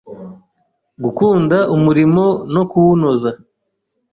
[1.03, 3.29] Gukunda umurimo no kuwunoza